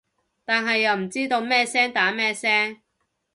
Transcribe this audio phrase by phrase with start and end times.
[0.45, 2.81] 但係又唔知咩聲打咩聲